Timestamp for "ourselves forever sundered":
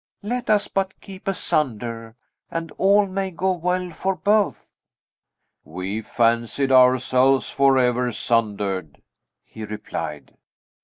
6.71-9.03